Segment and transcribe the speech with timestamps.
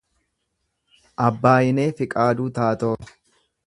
[1.27, 2.95] Abbaayinee Fiqaaduu Taatoo